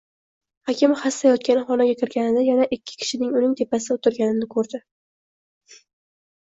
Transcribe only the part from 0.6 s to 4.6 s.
Hakim xasta yotgan xonaga kirganida, yana ikki kishining uning tepasida o`tirganini